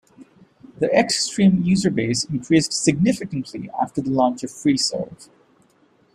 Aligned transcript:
The 0.79 0.91
X-Stream 0.95 1.61
user 1.61 1.91
base 1.91 2.23
increased 2.23 2.73
significantly 2.73 3.69
after 3.79 4.01
the 4.01 4.09
launch 4.09 4.43
of 4.43 4.49
Freeserve. 4.49 5.29